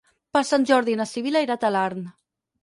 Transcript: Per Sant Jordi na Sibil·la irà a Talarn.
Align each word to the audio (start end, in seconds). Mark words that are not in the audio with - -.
Per 0.37 0.41
Sant 0.51 0.65
Jordi 0.69 0.95
na 1.01 1.07
Sibil·la 1.11 1.45
irà 1.47 1.59
a 1.61 1.63
Talarn. 1.65 2.03